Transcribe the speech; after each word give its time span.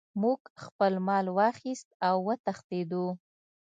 موږ 0.21 0.39
خپل 0.63 0.93
مال 1.07 1.25
واخیست 1.37 1.89
او 2.07 2.15
وتښتیدو. 2.27 3.05